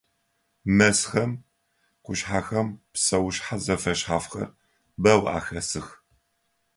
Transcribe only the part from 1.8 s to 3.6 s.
къушъхьэхэм псэушъхьэ